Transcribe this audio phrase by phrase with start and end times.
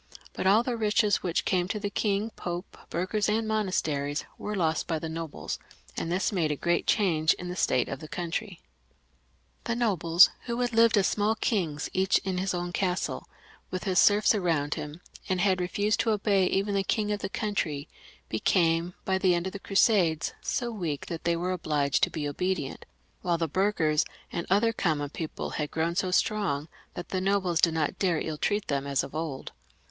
[0.33, 4.87] But all the riches which came to the King, Pope, burghers, and monasteries, were lost
[4.87, 5.59] by the nobles,
[5.95, 8.61] and this made a great change in the state of the country.
[9.65, 13.29] The nobles, who had lived as small kings, each in his own castle
[13.69, 17.29] with his serfs around him, and had refused to obey even the king of the
[17.29, 17.87] country,
[18.27, 22.27] became by the end of the Crusades so weak that they were obliged to be
[22.27, 22.87] obedient,
[23.21, 27.75] while the burghers and other common people had grown so strong, that the nobles did
[27.75, 29.51] not dare to ill treat them as of old.